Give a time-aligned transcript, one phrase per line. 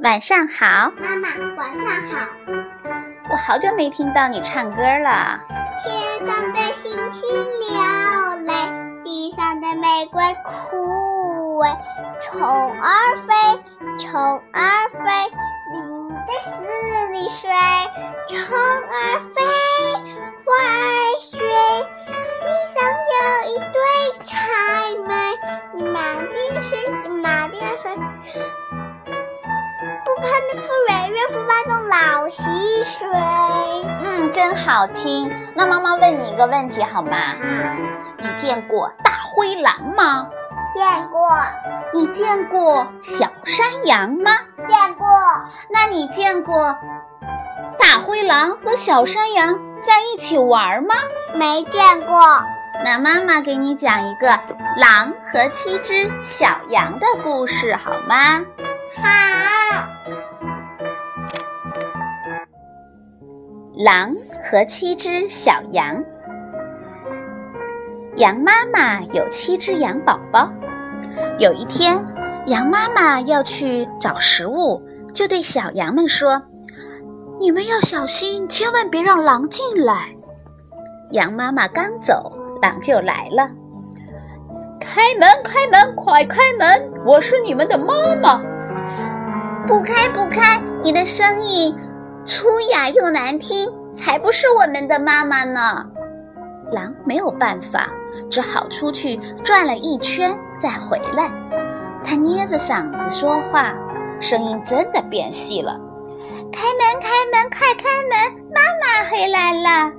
[0.00, 2.28] 晚上好，妈妈，晚上好。
[3.30, 5.40] 我好久没听到你唱歌了。
[5.82, 7.28] 天上的星星
[7.58, 8.52] 流泪，
[9.02, 11.76] 地上的玫瑰枯萎。
[12.22, 12.40] 虫
[12.80, 13.34] 儿飞，
[13.98, 15.00] 虫儿飞，
[15.74, 16.48] 你在死
[17.12, 17.50] 里睡。
[18.28, 19.42] 虫儿飞，
[30.50, 31.78] 那副软弱不怕那
[32.16, 32.42] 老溪
[32.82, 33.06] 水。
[34.00, 35.30] 嗯，真好听。
[35.54, 37.34] 那妈妈问你一个问题好吗？
[38.18, 40.28] 你见过大灰狼吗？
[40.74, 41.28] 见过。
[41.92, 44.38] 你见过小山羊吗？
[44.68, 45.06] 见过。
[45.70, 46.74] 那你见过
[47.78, 50.94] 大灰狼和小山羊在一起玩吗？
[51.34, 52.42] 没见过。
[52.84, 54.28] 那妈妈给你讲一个
[54.78, 58.44] 狼和七只小羊的故事好吗？
[58.96, 60.17] 好。
[63.78, 64.12] 狼
[64.42, 66.02] 和七只小羊。
[68.16, 70.50] 羊妈妈有七只羊宝宝。
[71.38, 71.96] 有一天，
[72.46, 74.82] 羊妈妈要去找食物，
[75.14, 76.42] 就对小羊们说
[77.38, 80.08] ：“你们要小心，千万别让狼进来。”
[81.12, 83.48] 羊妈妈刚走，狼就来了。
[84.82, 86.90] “开门，开门，快开门！
[87.06, 88.42] 我是你们的妈妈。
[89.68, 90.60] ”“不开，不开！
[90.82, 91.72] 你的声音
[92.28, 95.84] 粗哑又难听。”才不是我们的妈妈呢！
[96.70, 97.88] 狼没有办法，
[98.30, 101.28] 只好出去转了一圈再回来。
[102.04, 103.74] 他捏着嗓子说话，
[104.20, 105.80] 声音真的变细了。
[106.52, 108.40] 开门，开门，快开门！
[108.54, 109.92] 妈妈回来了。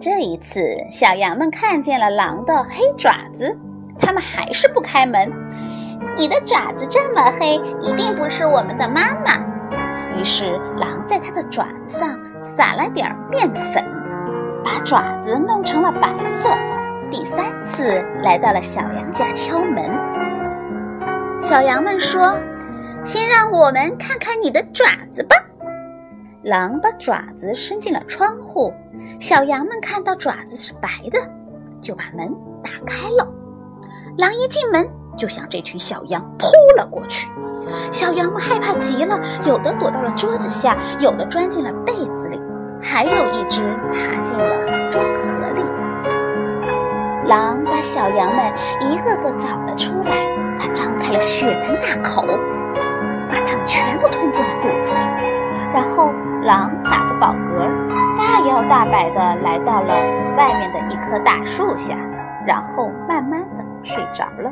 [0.00, 3.54] 这一次，小羊们看见了狼的黑爪子，
[3.98, 5.30] 他们还是不开门。
[6.16, 9.55] 你的爪子这么黑，一定不是我们的妈妈。
[10.16, 13.84] 于是，狼在它的爪子上撒了点面粉，
[14.64, 16.48] 把爪子弄成了白色。
[17.10, 19.90] 第三次来到了小羊家敲门，
[21.40, 22.36] 小羊们说
[23.04, 25.36] ：“先让我们看看你的爪子吧。”
[26.42, 28.72] 狼把爪子伸进了窗户，
[29.20, 31.18] 小羊们看到爪子是白的，
[31.82, 33.28] 就把门打开了。
[34.16, 36.46] 狼一进门，就向这群小羊扑
[36.76, 37.28] 了过去。
[37.90, 42.40] 小羊们害怕极了，有的躲到了桌子下，有的钻进了被子里，
[42.80, 43.62] 还有一只
[43.92, 45.62] 爬进了中河里。
[47.26, 50.26] 狼把小羊们一个个找了出来，
[50.58, 52.22] 它张开了血盆大口，
[53.28, 55.00] 把它们全部吞进了肚子里。
[55.74, 56.12] 然后，
[56.42, 57.68] 狼打着饱嗝，
[58.16, 59.94] 大摇大摆地来到了
[60.36, 61.96] 外面的一棵大树下，
[62.46, 64.50] 然后慢慢地睡着了。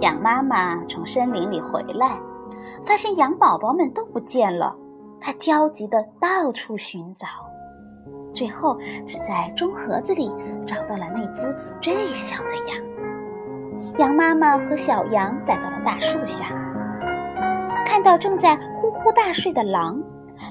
[0.00, 2.18] 羊妈妈从森林里回来，
[2.84, 4.76] 发现羊宝宝们都不见了，
[5.20, 7.26] 她焦急地到处寻找，
[8.32, 10.32] 最后只在钟盒子里
[10.64, 13.98] 找到了那只最小的羊。
[13.98, 16.46] 羊妈妈和小羊来到了大树下，
[17.84, 20.00] 看到正在呼呼大睡的狼，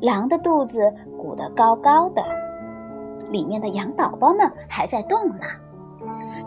[0.00, 0.80] 狼的肚子
[1.18, 2.22] 鼓得高高的，
[3.30, 5.44] 里面的羊宝宝们还在动呢。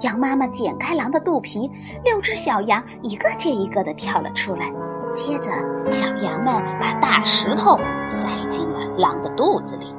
[0.01, 1.71] 羊妈妈剪开狼的肚皮，
[2.03, 4.71] 六只小羊一个接一个地跳了出来。
[5.13, 5.49] 接着，
[5.89, 9.95] 小羊们把大石头塞进了狼的肚子里。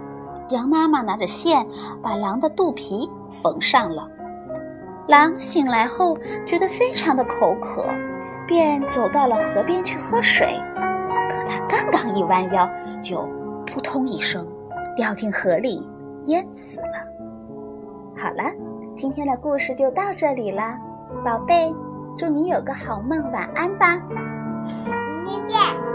[0.51, 1.67] 羊妈妈拿着线
[2.03, 4.07] 把狼的肚皮缝上了。
[5.09, 7.89] 狼醒来后觉得非常的口渴，
[8.47, 10.61] 便走到了河边去喝水。
[11.29, 12.69] 可它刚刚一弯腰，
[13.03, 13.27] 就
[13.65, 14.47] 扑通一声
[14.95, 15.89] 掉进河里，
[16.27, 17.05] 淹死了。
[18.17, 18.45] 好了。
[18.97, 20.79] 今天的故事就到这里了。
[21.25, 21.73] 宝贝
[22.17, 23.97] 祝你有个好梦晚安吧。
[25.25, 25.86] 明天见。